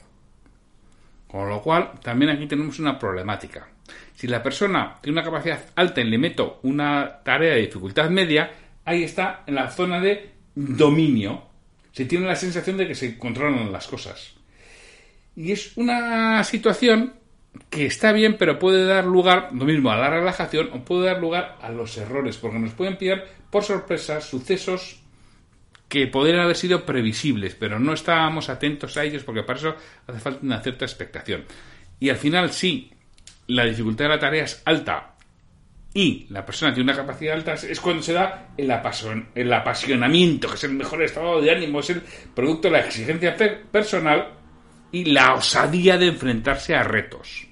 Con 1.27 1.49
lo 1.49 1.61
cual, 1.61 1.93
también 2.03 2.29
aquí 2.29 2.45
tenemos 2.45 2.77
una 2.77 2.99
problemática. 2.99 3.67
Si 4.15 4.27
la 4.27 4.41
persona 4.41 4.97
tiene 5.01 5.19
una 5.19 5.25
capacidad 5.25 5.65
alta 5.75 6.01
y 6.01 6.05
le 6.05 6.17
meto 6.17 6.59
una 6.63 7.19
tarea 7.23 7.53
de 7.53 7.61
dificultad 7.61 8.09
media, 8.09 8.51
ahí 8.85 9.03
está 9.03 9.43
en 9.45 9.55
la 9.55 9.69
zona 9.69 9.99
de 9.99 10.31
dominio. 10.55 11.43
Se 11.91 12.05
tiene 12.05 12.25
la 12.27 12.35
sensación 12.35 12.77
de 12.77 12.87
que 12.87 12.95
se 12.95 13.17
controlan 13.17 13.71
las 13.71 13.87
cosas. 13.87 14.33
Y 15.35 15.51
es 15.51 15.77
una 15.77 16.43
situación 16.43 17.13
que 17.69 17.85
está 17.85 18.11
bien, 18.11 18.37
pero 18.37 18.59
puede 18.59 18.85
dar 18.85 19.05
lugar, 19.05 19.49
lo 19.53 19.65
mismo, 19.65 19.91
a 19.91 19.97
la 19.97 20.09
relajación 20.09 20.69
o 20.73 20.83
puede 20.83 21.07
dar 21.07 21.19
lugar 21.19 21.57
a 21.61 21.69
los 21.69 21.97
errores, 21.97 22.37
porque 22.37 22.59
nos 22.59 22.73
pueden 22.73 22.97
pillar 22.97 23.25
por 23.49 23.63
sorpresa 23.63 24.21
sucesos 24.21 25.01
que 25.87 26.07
podrían 26.07 26.41
haber 26.41 26.55
sido 26.55 26.85
previsibles, 26.85 27.55
pero 27.55 27.79
no 27.79 27.93
estábamos 27.93 28.49
atentos 28.49 28.97
a 28.97 29.03
ellos 29.03 29.23
porque 29.23 29.43
para 29.43 29.59
eso 29.59 29.75
hace 30.05 30.19
falta 30.19 30.39
una 30.43 30.61
cierta 30.61 30.85
expectación. 30.85 31.45
Y 31.99 32.09
al 32.09 32.17
final, 32.17 32.51
sí, 32.51 32.91
la 33.47 33.65
dificultad 33.65 34.05
de 34.05 34.09
la 34.09 34.19
tarea 34.19 34.43
es 34.43 34.61
alta 34.65 35.13
y 35.93 36.27
la 36.29 36.45
persona 36.45 36.73
tiene 36.73 36.91
una 36.91 37.01
capacidad 37.01 37.33
alta, 37.33 37.53
es 37.53 37.79
cuando 37.79 38.03
se 38.03 38.13
da 38.13 38.49
el, 38.55 38.71
el 39.33 39.53
apasionamiento, 39.53 40.47
que 40.47 40.55
es 40.55 40.63
el 40.65 40.73
mejor 40.73 41.01
estado 41.01 41.41
de 41.41 41.49
ánimo, 41.49 41.79
es 41.79 41.89
el 41.89 42.03
producto 42.35 42.67
de 42.67 42.73
la 42.73 42.85
exigencia 42.85 43.35
personal 43.71 44.33
y 44.91 45.05
la 45.05 45.33
osadía 45.33 45.97
de 45.97 46.07
enfrentarse 46.07 46.75
a 46.75 46.83
retos, 46.83 47.47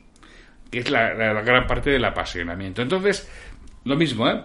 que 0.69 0.79
es 0.79 0.91
la, 0.91 1.13
gran 1.41 1.65
parte 1.65 1.89
del 1.89 2.05
apasionamiento. 2.05 2.81
Entonces, 2.81 3.27
lo 3.83 3.95
mismo, 3.95 4.29
¿eh? 4.29 4.43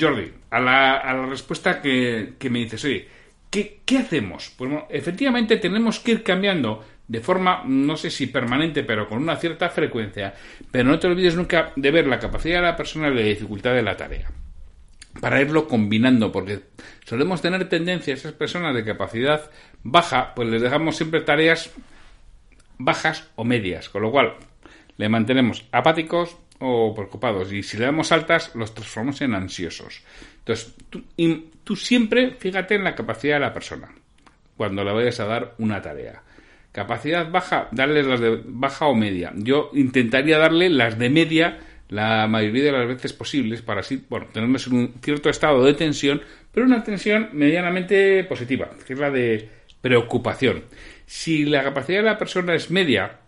Jordi, 0.00 0.32
a 0.50 0.60
la, 0.60 1.26
respuesta 1.28 1.82
que, 1.82 2.36
me 2.50 2.60
dices, 2.60 2.84
oye, 2.84 3.08
¿qué, 3.50 3.80
¿qué 3.84 3.98
hacemos? 3.98 4.52
Pues 4.56 4.72
efectivamente 4.88 5.58
tenemos 5.58 6.00
que 6.00 6.12
ir 6.12 6.22
cambiando 6.22 6.82
de 7.08 7.20
forma, 7.20 7.62
no 7.64 7.96
sé 7.96 8.10
si 8.10 8.26
permanente, 8.26 8.82
pero 8.82 9.08
con 9.08 9.18
una 9.18 9.36
cierta 9.36 9.68
frecuencia, 9.68 10.34
pero 10.70 10.88
no 10.88 10.98
te 10.98 11.06
olvides 11.06 11.36
nunca 11.36 11.72
de 11.76 11.90
ver 11.90 12.06
la 12.06 12.18
capacidad 12.18 12.56
de 12.56 12.66
la 12.66 12.76
persona 12.76 13.08
y 13.08 13.14
la 13.14 13.22
dificultad 13.22 13.74
de 13.74 13.82
la 13.82 13.96
tarea. 13.96 14.30
Para 15.20 15.40
irlo 15.40 15.66
combinando, 15.66 16.30
porque 16.32 16.60
solemos 17.04 17.40
tener 17.40 17.68
tendencia 17.68 18.12
a 18.12 18.16
esas 18.16 18.32
personas 18.32 18.74
de 18.74 18.84
capacidad 18.84 19.50
baja, 19.82 20.34
pues 20.34 20.48
les 20.48 20.60
dejamos 20.60 20.96
siempre 20.96 21.20
tareas 21.20 21.70
bajas 22.78 23.30
o 23.36 23.44
medias, 23.44 23.88
con 23.88 24.02
lo 24.02 24.10
cual 24.10 24.34
le 24.96 25.08
mantenemos 25.08 25.64
apáticos 25.72 26.36
o 26.58 26.94
preocupados 26.94 27.52
y 27.52 27.62
si 27.62 27.76
le 27.76 27.84
damos 27.84 28.12
altas 28.12 28.54
los 28.54 28.74
transformamos 28.74 29.20
en 29.20 29.34
ansiosos. 29.34 30.02
Entonces, 30.38 30.74
tú, 30.90 31.04
tú 31.64 31.76
siempre 31.76 32.32
fíjate 32.32 32.74
en 32.74 32.84
la 32.84 32.94
capacidad 32.94 33.36
de 33.36 33.40
la 33.40 33.52
persona 33.52 33.90
cuando 34.56 34.82
le 34.84 34.92
vayas 34.92 35.20
a 35.20 35.26
dar 35.26 35.54
una 35.58 35.80
tarea. 35.82 36.22
Capacidad 36.76 37.30
baja, 37.30 37.68
darle 37.72 38.02
las 38.02 38.20
de 38.20 38.38
baja 38.44 38.84
o 38.84 38.94
media. 38.94 39.32
Yo 39.34 39.70
intentaría 39.72 40.36
darle 40.36 40.68
las 40.68 40.98
de 40.98 41.08
media 41.08 41.58
la 41.88 42.26
mayoría 42.26 42.64
de 42.64 42.72
las 42.72 42.86
veces 42.86 43.14
posibles 43.14 43.62
para 43.62 43.80
así, 43.80 44.04
bueno, 44.10 44.26
tenerles 44.30 44.66
un 44.66 44.92
cierto 45.02 45.30
estado 45.30 45.64
de 45.64 45.72
tensión, 45.72 46.20
pero 46.52 46.66
una 46.66 46.84
tensión 46.84 47.30
medianamente 47.32 48.24
positiva, 48.24 48.68
que 48.86 48.92
es 48.92 48.98
la 48.98 49.10
de 49.10 49.48
preocupación. 49.80 50.64
Si 51.06 51.46
la 51.46 51.62
capacidad 51.62 52.00
de 52.00 52.04
la 52.04 52.18
persona 52.18 52.54
es 52.54 52.70
media, 52.70 53.20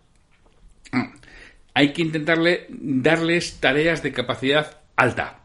hay 1.72 1.94
que 1.94 2.02
intentarle 2.02 2.66
darles 2.68 3.60
tareas 3.60 4.02
de 4.02 4.12
capacidad 4.12 4.82
alta, 4.94 5.38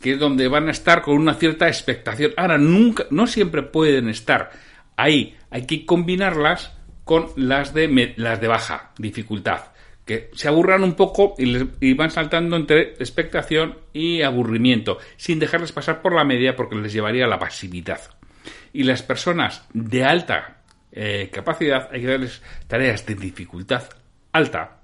que 0.00 0.12
es 0.12 0.18
donde 0.18 0.48
van 0.48 0.68
a 0.68 0.70
estar 0.70 1.02
con 1.02 1.18
una 1.18 1.34
cierta 1.34 1.68
expectación. 1.68 2.32
Ahora, 2.38 2.56
nunca, 2.56 3.04
no 3.10 3.26
siempre 3.26 3.62
pueden 3.62 4.08
estar 4.08 4.69
ahí, 5.02 5.36
hay 5.50 5.66
que 5.66 5.84
combinarlas 5.84 6.76
con 7.04 7.28
las 7.36 7.74
de, 7.74 8.14
las 8.16 8.40
de 8.40 8.48
baja 8.48 8.92
dificultad, 8.98 9.72
que 10.04 10.30
se 10.34 10.48
aburran 10.48 10.84
un 10.84 10.94
poco 10.94 11.34
y, 11.38 11.94
van 11.94 12.10
saltando 12.10 12.56
entre 12.56 12.94
expectación 12.94 13.78
y 13.92 14.22
aburrimiento, 14.22 14.98
sin 15.16 15.38
dejarles 15.38 15.72
pasar 15.72 16.02
por 16.02 16.14
la 16.14 16.24
media 16.24 16.56
porque 16.56 16.76
les 16.76 16.92
llevaría 16.92 17.24
a 17.24 17.28
la 17.28 17.38
pasividad. 17.38 18.00
Y 18.72 18.84
las 18.84 19.02
personas 19.02 19.66
de 19.72 20.04
alta 20.04 20.62
eh, 20.92 21.30
capacidad, 21.32 21.88
hay 21.92 22.00
que 22.00 22.06
darles 22.06 22.42
tareas 22.66 23.04
de 23.06 23.14
dificultad 23.14 23.84
alta 24.32 24.79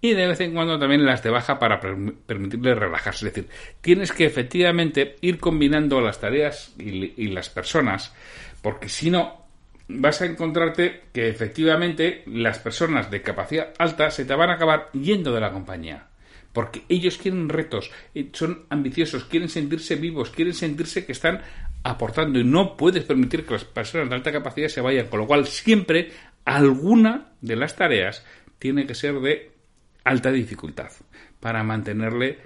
y 0.00 0.14
de 0.14 0.26
vez 0.28 0.40
en 0.40 0.54
cuando 0.54 0.78
también 0.78 1.04
las 1.04 1.22
de 1.22 1.30
baja 1.30 1.58
para 1.58 1.80
permitirles 1.80 2.78
relajarse. 2.78 3.26
Es 3.26 3.34
decir, 3.34 3.50
tienes 3.80 4.12
que 4.12 4.26
efectivamente 4.26 5.16
ir 5.20 5.38
combinando 5.38 6.00
las 6.00 6.20
tareas 6.20 6.74
y, 6.78 7.14
y 7.16 7.28
las 7.28 7.48
personas, 7.48 8.14
porque 8.62 8.88
si 8.88 9.10
no, 9.10 9.46
vas 9.88 10.20
a 10.22 10.26
encontrarte 10.26 11.04
que 11.12 11.28
efectivamente 11.28 12.22
las 12.26 12.58
personas 12.58 13.10
de 13.10 13.22
capacidad 13.22 13.72
alta 13.78 14.10
se 14.10 14.24
te 14.24 14.34
van 14.34 14.50
a 14.50 14.54
acabar 14.54 14.90
yendo 14.92 15.32
de 15.32 15.40
la 15.40 15.52
compañía 15.52 16.08
porque 16.52 16.82
ellos 16.88 17.18
quieren 17.18 17.48
retos, 17.48 17.90
eh, 18.14 18.30
son 18.32 18.66
ambiciosos, 18.70 19.24
quieren 19.24 19.48
sentirse 19.48 19.96
vivos, 19.96 20.30
quieren 20.30 20.54
sentirse 20.54 21.06
que 21.06 21.12
están 21.12 21.40
aportando 21.84 22.40
y 22.40 22.44
no 22.44 22.76
puedes 22.76 23.04
permitir 23.04 23.44
que 23.44 23.52
las 23.52 23.64
personas 23.64 24.08
de 24.08 24.16
alta 24.16 24.32
capacidad 24.32 24.68
se 24.68 24.80
vayan, 24.80 25.06
con 25.06 25.20
lo 25.20 25.26
cual 25.26 25.46
siempre 25.46 26.10
alguna 26.44 27.32
de 27.40 27.56
las 27.56 27.76
tareas 27.76 28.24
tiene 28.58 28.86
que 28.86 28.94
ser 28.94 29.20
de 29.20 29.52
alta 30.08 30.32
dificultad 30.32 30.90
para 31.38 31.62
mantenerle 31.62 32.38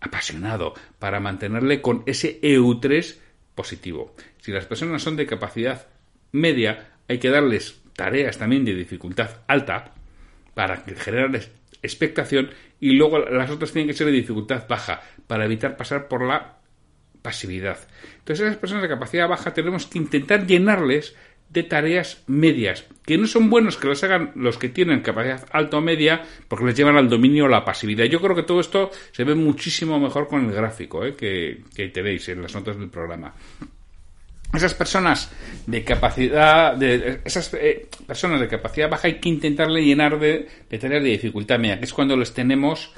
apasionado, 0.00 0.74
para 0.98 1.20
mantenerle 1.20 1.80
con 1.80 2.02
ese 2.06 2.40
EU3 2.40 3.16
positivo. 3.54 4.14
Si 4.40 4.52
las 4.52 4.66
personas 4.66 5.02
son 5.02 5.16
de 5.16 5.26
capacidad 5.26 5.86
media, 6.32 6.90
hay 7.08 7.18
que 7.18 7.30
darles 7.30 7.80
tareas 7.94 8.36
también 8.36 8.64
de 8.64 8.74
dificultad 8.74 9.30
alta 9.46 9.94
para 10.54 10.78
generarles 10.78 11.50
expectación 11.82 12.50
y 12.80 12.92
luego 12.92 13.18
las 13.18 13.50
otras 13.50 13.72
tienen 13.72 13.88
que 13.88 13.94
ser 13.94 14.08
de 14.08 14.12
dificultad 14.12 14.66
baja 14.68 15.02
para 15.26 15.44
evitar 15.44 15.76
pasar 15.76 16.08
por 16.08 16.26
la 16.26 16.58
pasividad. 17.22 17.78
Entonces, 18.18 18.46
esas 18.46 18.58
personas 18.58 18.82
de 18.82 18.88
capacidad 18.88 19.28
baja 19.28 19.54
tenemos 19.54 19.86
que 19.86 19.98
intentar 19.98 20.46
llenarles 20.46 21.14
de 21.48 21.62
tareas 21.62 22.22
medias, 22.26 22.84
que 23.06 23.16
no 23.16 23.26
son 23.26 23.48
buenos 23.48 23.76
que 23.76 23.86
las 23.86 24.02
hagan 24.02 24.32
los 24.34 24.58
que 24.58 24.68
tienen 24.68 25.00
capacidad 25.00 25.46
alta 25.52 25.78
o 25.78 25.80
media, 25.80 26.22
porque 26.48 26.64
les 26.64 26.76
llevan 26.76 26.96
al 26.96 27.08
dominio 27.08 27.48
la 27.48 27.64
pasividad. 27.64 28.04
Yo 28.06 28.20
creo 28.20 28.34
que 28.34 28.42
todo 28.42 28.60
esto 28.60 28.90
se 29.12 29.24
ve 29.24 29.34
muchísimo 29.34 30.00
mejor 30.00 30.26
con 30.28 30.44
el 30.44 30.52
gráfico 30.52 31.04
¿eh? 31.04 31.14
que, 31.14 31.88
tenéis 31.88 32.28
en 32.28 32.42
las 32.42 32.54
notas 32.54 32.78
del 32.78 32.88
programa 32.88 33.34
esas 34.52 34.74
personas 34.74 35.32
de 35.66 35.82
capacidad 35.82 36.76
de 36.76 37.18
esas 37.24 37.52
eh, 37.54 37.88
personas 38.06 38.40
de 38.40 38.46
capacidad 38.46 38.88
baja 38.88 39.08
hay 39.08 39.18
que 39.18 39.28
intentarle 39.28 39.84
llenar 39.84 40.16
de, 40.20 40.46
tareas 40.78 41.02
de 41.02 41.10
dificultad 41.10 41.58
media 41.58 41.80
que 41.80 41.86
es 41.86 41.92
cuando 41.92 42.16
les 42.16 42.32
tenemos 42.32 42.92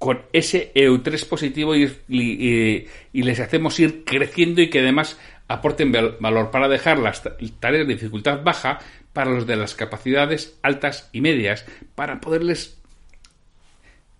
con 0.00 0.22
ese 0.32 0.72
EU3 0.74 1.28
positivo 1.28 1.76
y, 1.76 2.86
les 3.12 3.38
hacemos 3.38 3.78
ir 3.80 4.02
creciendo 4.02 4.62
y 4.62 4.70
que 4.70 4.80
además 4.80 5.18
aporten 5.50 5.92
valor 6.20 6.52
para 6.52 6.68
dejar 6.68 7.00
las 7.00 7.24
tareas 7.58 7.86
de 7.86 7.94
dificultad 7.94 8.40
baja 8.44 8.78
para 9.12 9.32
los 9.32 9.48
de 9.48 9.56
las 9.56 9.74
capacidades 9.74 10.56
altas 10.62 11.10
y 11.12 11.20
medias 11.20 11.66
para 11.96 12.20
poderles 12.20 12.80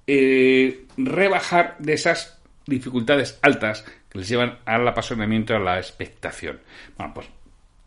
eh, 0.08 0.86
rebajar 0.96 1.76
de 1.78 1.92
esas 1.92 2.42
dificultades 2.66 3.38
altas 3.42 3.84
que 4.08 4.18
les 4.18 4.28
llevan 4.28 4.58
al 4.64 4.86
apasionamiento, 4.88 5.54
a 5.54 5.60
la 5.60 5.78
expectación. 5.78 6.58
Bueno, 6.98 7.14
pues 7.14 7.28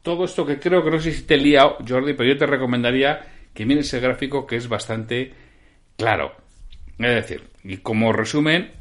todo 0.02 0.24
esto 0.24 0.46
que 0.46 0.58
creo 0.58 0.82
que 0.82 0.92
no 0.92 1.00
sé 1.00 1.12
si 1.12 1.24
te 1.24 1.34
he 1.34 1.38
liado, 1.38 1.78
Jordi, 1.86 2.14
pero 2.14 2.30
yo 2.30 2.38
te 2.38 2.46
recomendaría 2.46 3.28
que 3.54 3.66
mires 3.66 3.88
ese 3.88 4.00
gráfico 4.00 4.48
que 4.48 4.56
es 4.56 4.70
bastante 4.70 5.34
claro. 5.98 6.34
Es 6.98 7.14
decir, 7.14 7.50
y 7.66 7.76
como 7.78 8.14
resumen, 8.14 8.72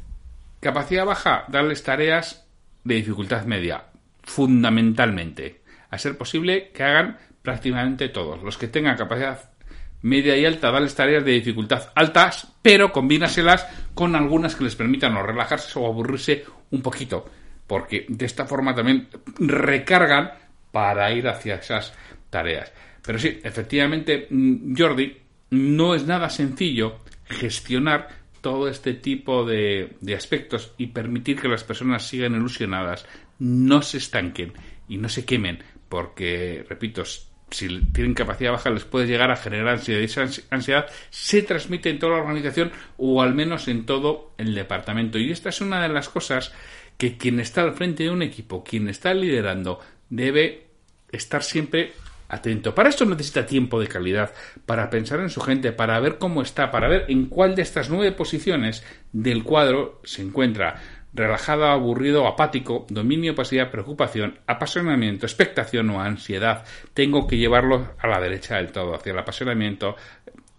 capacidad 0.61 1.05
baja, 1.05 1.43
darles 1.49 1.83
tareas 1.83 2.47
de 2.85 2.95
dificultad 2.95 3.43
media, 3.43 3.87
fundamentalmente. 4.23 5.61
A 5.89 5.97
ser 5.97 6.17
posible 6.17 6.71
que 6.73 6.83
hagan 6.83 7.17
prácticamente 7.41 8.09
todos. 8.09 8.41
Los 8.41 8.57
que 8.57 8.67
tengan 8.67 8.97
capacidad 8.97 9.51
media 10.01 10.37
y 10.37 10.45
alta, 10.45 10.71
darles 10.71 10.95
tareas 10.95 11.23
de 11.23 11.31
dificultad 11.31 11.89
altas, 11.95 12.47
pero 12.61 12.91
combínaselas 12.91 13.65
con 13.93 14.15
algunas 14.15 14.55
que 14.55 14.65
les 14.65 14.75
permitan 14.75 15.15
o 15.15 15.23
relajarse 15.23 15.79
o 15.79 15.87
aburrirse 15.87 16.45
un 16.71 16.81
poquito, 16.81 17.25
porque 17.65 18.05
de 18.09 18.25
esta 18.25 18.45
forma 18.45 18.75
también 18.75 19.07
recargan 19.39 20.31
para 20.71 21.11
ir 21.13 21.27
hacia 21.27 21.55
esas 21.55 21.93
tareas. 22.29 22.71
Pero 23.01 23.17
sí, 23.17 23.39
efectivamente, 23.43 24.27
mm, 24.29 24.75
Jordi, 24.77 25.17
no 25.51 25.95
es 25.95 26.05
nada 26.05 26.29
sencillo 26.29 26.99
gestionar 27.25 28.23
todo 28.41 28.67
este 28.67 28.93
tipo 28.95 29.45
de, 29.45 29.95
de, 30.01 30.15
aspectos 30.15 30.73
y 30.77 30.87
permitir 30.87 31.39
que 31.39 31.47
las 31.47 31.63
personas 31.63 32.05
sigan 32.05 32.35
ilusionadas, 32.35 33.05
no 33.43 33.81
se 33.81 33.97
estanquen 33.97 34.53
y 34.87 34.97
no 34.97 35.09
se 35.09 35.25
quemen, 35.25 35.59
porque, 35.89 36.65
repito, 36.69 37.03
si 37.51 37.67
tienen 37.91 38.13
capacidad 38.13 38.53
baja 38.53 38.69
les 38.69 38.85
puede 38.85 39.05
llegar 39.05 39.31
a 39.31 39.35
generar 39.35 39.67
ansiedad 39.67 39.99
y 39.99 40.05
esa 40.05 40.27
ansiedad 40.49 40.87
se 41.09 41.43
transmite 41.43 41.89
en 41.89 41.99
toda 41.99 42.13
la 42.13 42.21
organización 42.21 42.71
o 42.97 43.21
al 43.21 43.35
menos 43.35 43.67
en 43.67 43.85
todo 43.85 44.31
el 44.37 44.55
departamento. 44.55 45.19
Y 45.19 45.29
esta 45.31 45.49
es 45.49 45.59
una 45.59 45.81
de 45.81 45.89
las 45.89 46.07
cosas 46.07 46.53
que 46.97 47.17
quien 47.17 47.41
está 47.41 47.63
al 47.63 47.73
frente 47.73 48.03
de 48.03 48.11
un 48.11 48.21
equipo, 48.21 48.63
quien 48.63 48.87
está 48.87 49.13
liderando, 49.13 49.81
debe 50.09 50.67
estar 51.11 51.43
siempre 51.43 51.91
atento. 52.29 52.73
Para 52.73 52.89
esto 52.89 53.05
necesita 53.05 53.45
tiempo 53.45 53.79
de 53.79 53.87
calidad, 53.87 54.33
para 54.65 54.89
pensar 54.89 55.19
en 55.19 55.29
su 55.29 55.41
gente, 55.41 55.73
para 55.73 55.99
ver 55.99 56.17
cómo 56.17 56.41
está, 56.41 56.71
para 56.71 56.87
ver 56.87 57.05
en 57.09 57.25
cuál 57.25 57.55
de 57.55 57.61
estas 57.61 57.89
nueve 57.89 58.13
posiciones 58.13 58.83
del 59.11 59.43
cuadro 59.43 60.01
se 60.03 60.21
encuentra 60.21 60.81
relajado, 61.13 61.65
aburrido, 61.65 62.27
apático, 62.27 62.85
dominio, 62.89 63.35
pasividad, 63.35 63.71
preocupación, 63.71 64.39
apasionamiento, 64.47 65.25
expectación 65.25 65.89
o 65.91 66.01
ansiedad. 66.01 66.65
Tengo 66.93 67.27
que 67.27 67.37
llevarlo 67.37 67.93
a 67.99 68.07
la 68.07 68.19
derecha 68.19 68.57
del 68.57 68.71
todo, 68.71 68.95
hacia 68.95 69.11
el 69.11 69.19
apasionamiento 69.19 69.95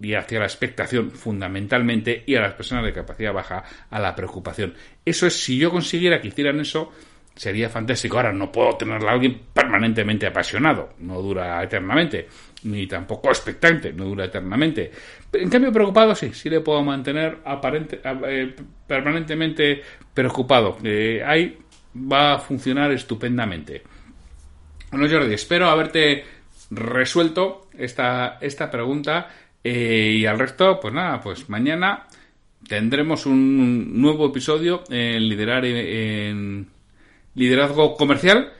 y 0.00 0.14
hacia 0.14 0.38
la 0.38 0.46
expectación 0.46 1.11
fundamentalmente 1.11 2.23
y 2.26 2.34
a 2.37 2.40
las 2.40 2.54
personas 2.54 2.84
de 2.84 2.92
capacidad 2.92 3.32
baja 3.32 3.64
a 3.90 3.99
la 3.99 4.14
preocupación. 4.14 4.75
Eso 5.04 5.26
es, 5.26 5.34
si 5.34 5.58
yo 5.58 5.70
consiguiera 5.70 6.20
que 6.20 6.28
hicieran 6.28 6.61
eso, 6.61 6.92
sería 7.35 7.69
fantástico. 7.69 8.17
Ahora 8.17 8.33
no 8.33 8.50
puedo 8.50 8.76
tener 8.76 9.05
a 9.05 9.12
alguien 9.12 9.41
permanentemente 9.53 10.26
apasionado, 10.26 10.95
no 11.00 11.21
dura 11.21 11.62
eternamente, 11.62 12.29
ni 12.64 12.87
tampoco 12.87 13.29
expectante, 13.29 13.93
no 13.93 14.05
dura 14.05 14.26
eternamente. 14.26 14.91
En 15.33 15.50
cambio, 15.50 15.73
preocupado 15.73 16.14
sí, 16.14 16.33
sí 16.33 16.49
le 16.49 16.61
puedo 16.61 16.83
mantener 16.83 17.38
aparente, 17.45 18.00
eh, 18.05 18.55
permanentemente 18.87 19.83
preocupado. 20.12 20.79
Eh, 20.83 21.23
ahí 21.25 21.59
va 21.97 22.35
a 22.35 22.38
funcionar 22.38 22.93
estupendamente. 22.93 23.83
Bueno, 24.91 25.09
Jordi, 25.11 25.35
espero 25.35 25.69
haberte 25.69 26.25
resuelto 26.71 27.69
esta, 27.76 28.38
esta 28.41 28.71
pregunta 28.71 29.29
eh, 29.62 30.17
y 30.19 30.26
al 30.26 30.38
resto, 30.38 30.79
pues 30.81 30.95
nada, 30.95 31.21
pues 31.21 31.49
mañana 31.49 32.07
tendremos 32.69 33.26
un 33.26 34.00
nuevo 34.00 34.29
episodio 34.29 34.85
en 34.88 35.29
Liderar 35.29 35.64
en 35.64 36.74
liderazgo 37.35 37.97
comercial. 37.97 38.53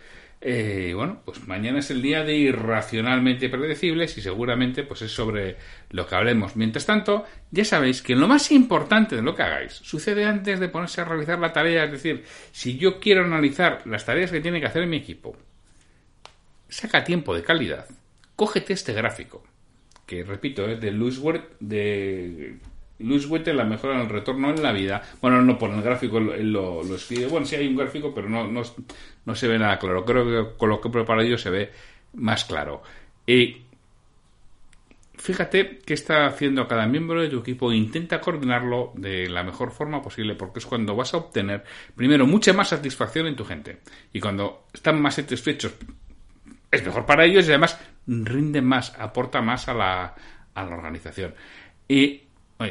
Eh, 0.47 0.93
bueno, 0.95 1.23
pues 1.25 1.49
mañana 1.49 1.79
es 1.79 1.91
el 1.91 2.03
día 2.03 2.23
de 2.23 2.37
irracionalmente 2.37 3.49
predecibles 3.49 4.19
y 4.19 4.21
seguramente 4.21 4.83
pues 4.83 5.01
es 5.01 5.11
sobre 5.11 5.57
lo 5.91 6.07
que 6.07 6.15
hablemos. 6.15 6.55
Mientras 6.55 6.85
tanto, 6.85 7.25
ya 7.51 7.65
sabéis 7.65 8.03
que 8.03 8.15
lo 8.15 8.29
más 8.29 8.53
importante 8.53 9.17
de 9.17 9.23
lo 9.23 9.35
que 9.35 9.43
hagáis 9.43 9.73
sucede 9.73 10.27
antes 10.27 10.61
de 10.61 10.69
ponerse 10.69 11.01
a 11.01 11.07
realizar 11.07 11.39
la 11.39 11.53
tarea. 11.53 11.85
Es 11.85 11.93
decir, 11.93 12.25
si 12.53 12.77
yo 12.77 13.01
quiero 13.01 13.25
analizar 13.25 13.87
las 13.87 14.05
tareas 14.05 14.31
que 14.31 14.43
tiene 14.43 14.61
que 14.61 14.67
hacer 14.67 14.87
mi 14.87 14.99
equipo, 14.99 15.35
saca 16.69 17.05
tiempo 17.05 17.35
de 17.35 17.43
calidad, 17.43 17.87
cógete 18.37 18.75
este 18.75 18.93
gráfico, 18.93 19.43
que 20.05 20.25
repito, 20.25 20.67
es 20.67 20.79
de 20.79 20.91
Louis 20.91 21.23
de 21.61 22.59
Luis 22.99 23.27
Huete 23.27 23.53
la 23.53 23.65
mejora 23.65 23.95
en 23.95 24.03
el 24.03 24.09
retorno 24.09 24.51
en 24.51 24.63
la 24.63 24.73
vida. 24.73 25.03
Bueno, 25.21 25.43
no 25.43 25.59
por 25.59 25.71
el 25.71 25.83
gráfico 25.83 26.21
lo, 26.21 26.83
lo, 26.83 26.95
escribe. 26.95 27.27
Bueno, 27.27 27.47
sí 27.47 27.57
hay 27.57 27.67
un 27.67 27.77
gráfico, 27.77 28.15
pero 28.15 28.29
no, 28.29 28.47
no, 28.47 29.35
se 29.35 29.49
ve 29.49 29.59
nada 29.59 29.79
claro. 29.79 30.05
Creo 30.05 30.25
que 30.25 30.57
con 30.57 30.69
lo 30.69 30.81
que 30.81 30.89
he 30.89 30.93
preparado 30.93 31.27
yo 31.27 31.37
se 31.37 31.51
ve 31.51 31.71
más 32.15 32.45
claro. 32.45 32.83
Y 33.27 33.63
fíjate 35.17 35.81
qué 35.85 35.95
está 35.95 36.27
haciendo 36.27 36.69
cada 36.69 36.87
miembro 36.87 37.21
de 37.21 37.29
tu 37.29 37.41
equipo. 37.41 37.73
Intenta 37.73 38.21
coordinarlo 38.21 38.93
de 38.95 39.29
la 39.29 39.43
mejor 39.43 39.73
forma 39.73 40.01
posible, 40.01 40.37
porque 40.37 40.61
es 40.61 40.67
cuando 40.67 40.95
vas 40.95 41.15
a 41.15 41.17
obtener, 41.17 41.65
primero, 41.97 42.27
mucha 42.27 42.53
más 42.53 42.69
satisfacción 42.69 43.27
en 43.27 43.35
tu 43.35 43.45
gente. 43.45 43.81
Y 44.13 44.21
cuando 44.21 44.67
están 44.73 45.03
más 45.03 45.17
satisfechos, 45.17 45.75
es 46.71 46.85
mejor 46.85 47.07
para 47.07 47.25
ellos 47.25 47.47
y 47.47 47.51
además 47.51 47.81
rinde 48.07 48.61
más, 48.63 48.95
aporta 48.99 49.41
más 49.41 49.69
a 49.69 49.75
la, 49.75 50.15
a 50.55 50.65
la 50.65 50.77
organización. 50.77 51.35
Y 51.89 52.23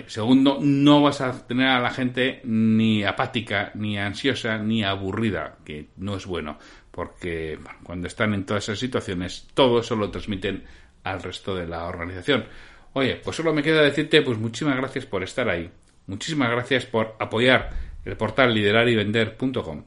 segundo, 0.07 0.59
no 0.61 1.01
vas 1.01 1.21
a 1.21 1.45
tener 1.45 1.67
a 1.67 1.79
la 1.79 1.91
gente 1.91 2.41
ni 2.45 3.03
apática, 3.03 3.71
ni 3.75 3.97
ansiosa, 3.97 4.57
ni 4.57 4.83
aburrida, 4.83 5.57
que 5.65 5.87
no 5.97 6.15
es 6.15 6.25
bueno, 6.25 6.57
porque 6.91 7.59
cuando 7.83 8.07
están 8.07 8.33
en 8.33 8.45
todas 8.45 8.63
esas 8.63 8.79
situaciones, 8.79 9.47
todo 9.53 9.79
eso 9.79 9.95
lo 9.95 10.09
transmiten 10.09 10.63
al 11.03 11.21
resto 11.21 11.55
de 11.55 11.67
la 11.67 11.85
organización. 11.85 12.45
Oye, 12.93 13.15
pues 13.17 13.35
solo 13.35 13.53
me 13.53 13.63
queda 13.63 13.81
decirte, 13.81 14.21
pues 14.21 14.37
muchísimas 14.37 14.77
gracias 14.77 15.05
por 15.05 15.23
estar 15.23 15.49
ahí. 15.49 15.69
Muchísimas 16.07 16.49
gracias 16.49 16.85
por 16.85 17.15
apoyar 17.19 17.71
el 18.05 18.15
portal 18.17 18.53
liderarivender.com, 18.53 19.83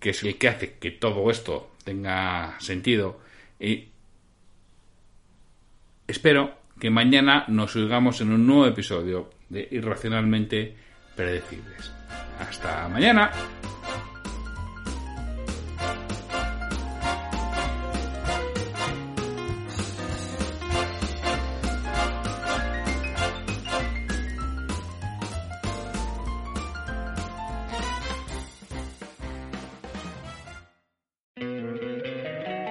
que 0.00 0.10
es 0.10 0.22
el 0.22 0.36
que 0.36 0.48
hace 0.48 0.78
que 0.78 0.90
todo 0.90 1.30
esto 1.30 1.72
tenga 1.84 2.58
sentido. 2.60 3.20
Y 3.58 3.88
espero 6.06 6.59
que 6.80 6.90
mañana 6.90 7.44
nos 7.46 7.76
oigamos 7.76 8.20
en 8.22 8.32
un 8.32 8.46
nuevo 8.46 8.66
episodio 8.66 9.30
de 9.50 9.68
Irracionalmente 9.70 10.74
Predecibles. 11.14 11.92
Hasta 12.40 12.88
mañana. 12.88 13.30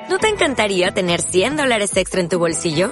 ¿No 0.10 0.18
te 0.18 0.28
encantaría 0.28 0.92
tener 0.92 1.22
100 1.22 1.58
dólares 1.58 1.96
extra 1.96 2.22
en 2.22 2.30
tu 2.30 2.40
bolsillo? 2.40 2.92